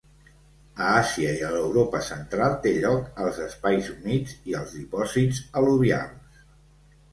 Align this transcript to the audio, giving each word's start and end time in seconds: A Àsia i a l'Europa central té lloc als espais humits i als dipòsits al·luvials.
A 0.85 0.85
Àsia 1.01 1.33
i 1.41 1.43
a 1.47 1.51
l'Europa 1.55 2.01
central 2.07 2.57
té 2.65 2.73
lloc 2.87 3.21
als 3.27 3.39
espais 3.45 3.93
humits 3.93 4.35
i 4.55 4.59
als 4.63 4.75
dipòsits 4.81 5.45
al·luvials. 5.63 6.45